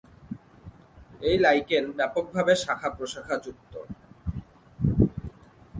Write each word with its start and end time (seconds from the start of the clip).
এই 1.21 1.37
লাইকেন 1.37 1.85
ব্যাপকভাবে 1.97 2.53
শাখা-প্রশাখা 2.55 3.35
যুক্ত। 3.45 3.73